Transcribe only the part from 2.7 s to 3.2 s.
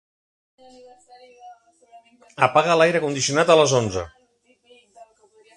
l'aire